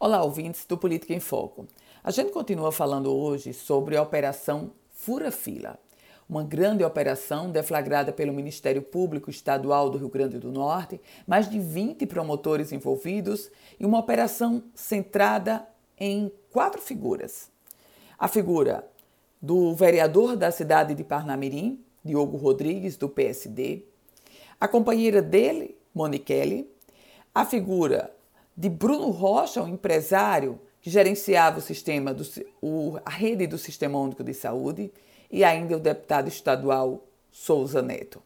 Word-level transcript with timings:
Olá, 0.00 0.22
ouvintes 0.22 0.64
do 0.64 0.78
Política 0.78 1.12
em 1.12 1.18
Foco. 1.18 1.66
A 2.04 2.12
gente 2.12 2.30
continua 2.30 2.70
falando 2.70 3.12
hoje 3.12 3.52
sobre 3.52 3.96
a 3.96 4.02
Operação 4.02 4.70
Fura 4.92 5.32
Fila, 5.32 5.76
uma 6.30 6.44
grande 6.44 6.84
operação 6.84 7.50
deflagrada 7.50 8.12
pelo 8.12 8.32
Ministério 8.32 8.80
Público 8.80 9.28
Estadual 9.28 9.90
do 9.90 9.98
Rio 9.98 10.08
Grande 10.08 10.38
do 10.38 10.52
Norte, 10.52 11.00
mais 11.26 11.50
de 11.50 11.58
20 11.58 12.06
promotores 12.06 12.70
envolvidos 12.70 13.50
e 13.80 13.84
uma 13.84 13.98
operação 13.98 14.62
centrada 14.72 15.66
em 15.98 16.30
quatro 16.52 16.80
figuras. 16.80 17.50
A 18.16 18.28
figura 18.28 18.88
do 19.42 19.74
vereador 19.74 20.36
da 20.36 20.52
cidade 20.52 20.94
de 20.94 21.02
Parnamirim, 21.02 21.84
Diogo 22.04 22.36
Rodrigues, 22.36 22.96
do 22.96 23.08
PSD, 23.08 23.82
a 24.60 24.68
companheira 24.68 25.20
dele, 25.20 25.76
Moniquele, 25.92 26.70
a 27.34 27.44
figura 27.44 28.16
de 28.58 28.68
Bruno 28.68 29.10
Rocha, 29.10 29.62
um 29.62 29.68
empresário 29.68 30.58
que 30.80 30.90
gerenciava 30.90 31.58
o 31.58 31.62
sistema 31.62 32.12
do, 32.12 32.24
o, 32.60 32.98
a 33.04 33.10
rede 33.10 33.46
do 33.46 33.56
Sistema 33.56 33.96
Único 34.00 34.24
de 34.24 34.34
Saúde, 34.34 34.90
e 35.30 35.44
ainda 35.44 35.76
o 35.76 35.80
deputado 35.80 36.26
estadual 36.26 37.06
Souza 37.30 37.80
Neto. 37.80 38.20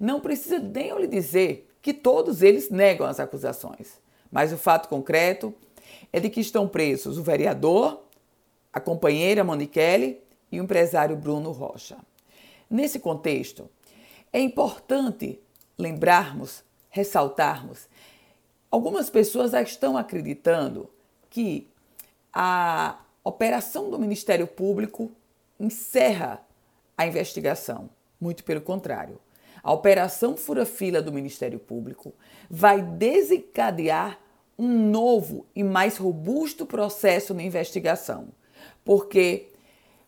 Não 0.00 0.20
precisa 0.20 0.58
nem 0.58 0.86
eu 0.86 0.98
lhe 0.98 1.06
dizer 1.06 1.70
que 1.82 1.92
todos 1.92 2.40
eles 2.40 2.70
negam 2.70 3.06
as 3.06 3.20
acusações, 3.20 4.00
mas 4.32 4.54
o 4.54 4.56
fato 4.56 4.88
concreto 4.88 5.52
é 6.10 6.18
de 6.18 6.30
que 6.30 6.40
estão 6.40 6.66
presos 6.66 7.18
o 7.18 7.22
vereador, 7.22 8.04
a 8.72 8.80
companheira 8.80 9.44
Moniquele 9.44 10.18
e 10.50 10.58
o 10.58 10.64
empresário 10.64 11.14
Bruno 11.14 11.50
Rocha. 11.50 11.98
Nesse 12.70 12.98
contexto, 12.98 13.68
é 14.32 14.40
importante 14.40 15.38
lembrarmos, 15.76 16.64
ressaltarmos 16.88 17.86
Algumas 18.74 19.08
pessoas 19.08 19.52
já 19.52 19.62
estão 19.62 19.96
acreditando 19.96 20.90
que 21.30 21.70
a 22.32 22.98
operação 23.22 23.88
do 23.88 24.00
Ministério 24.00 24.48
Público 24.48 25.12
encerra 25.60 26.44
a 26.98 27.06
investigação. 27.06 27.88
Muito 28.20 28.42
pelo 28.42 28.60
contrário. 28.60 29.20
A 29.62 29.72
operação 29.72 30.36
fura-fila 30.36 31.00
do 31.00 31.12
Ministério 31.12 31.60
Público 31.60 32.12
vai 32.50 32.82
desencadear 32.82 34.18
um 34.58 34.90
novo 34.90 35.46
e 35.54 35.62
mais 35.62 35.96
robusto 35.96 36.66
processo 36.66 37.32
de 37.32 37.44
investigação, 37.44 38.30
porque 38.84 39.52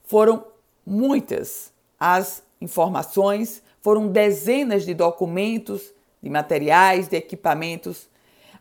foram 0.02 0.44
muitas 0.84 1.72
as 2.00 2.42
informações, 2.60 3.62
foram 3.80 4.08
dezenas 4.08 4.84
de 4.84 4.92
documentos, 4.92 5.94
de 6.20 6.28
materiais, 6.28 7.06
de 7.06 7.16
equipamentos 7.16 8.08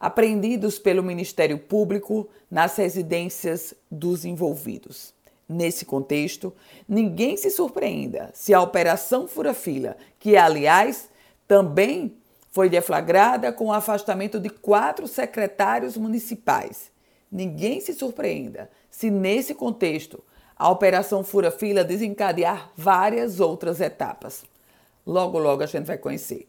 apreendidos 0.06 0.78
pelo 0.78 1.02
Ministério 1.02 1.58
Público 1.58 2.30
nas 2.50 2.76
residências 2.76 3.74
dos 3.90 4.24
envolvidos. 4.24 5.16
Nesse 5.50 5.84
contexto, 5.84 6.54
ninguém 6.88 7.36
se 7.36 7.50
surpreenda 7.50 8.30
se 8.32 8.54
a 8.54 8.62
Operação 8.62 9.28
Fura-Fila, 9.28 9.98
que 10.20 10.38
aliás 10.38 11.10
também 11.48 12.16
foi 12.52 12.70
deflagrada 12.70 13.52
com 13.52 13.66
o 13.66 13.74
afastamento 13.74 14.40
de 14.40 14.48
quatro 14.48 15.08
secretários 15.08 15.98
municipais. 15.98 16.92
Ninguém 17.32 17.82
se 17.82 17.92
surpreenda 17.92 18.70
se, 18.92 19.10
nesse 19.10 19.56
contexto, 19.56 20.24
a 20.56 20.70
Operação 20.70 21.24
Fura-Fila 21.24 21.84
desencadear 21.84 22.70
várias 22.78 23.40
outras 23.40 23.82
etapas. 23.82 24.46
Logo, 25.04 25.40
logo 25.40 25.64
a 25.64 25.66
gente 25.66 25.86
vai 25.86 25.98
conhecer. 25.98 26.48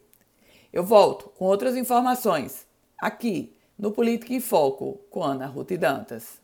Eu 0.71 0.83
volto 0.83 1.29
com 1.29 1.45
outras 1.45 1.75
informações 1.75 2.66
aqui 2.97 3.55
no 3.77 3.91
Política 3.91 4.33
em 4.33 4.39
Foco 4.39 4.99
com 5.09 5.23
Ana 5.23 5.45
Ruth 5.45 5.71
Dantas. 5.77 6.41